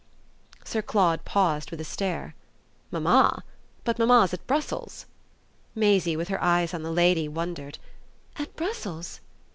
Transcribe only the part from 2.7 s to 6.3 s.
"Mamma? But mamma's at Brussels." Maisie, with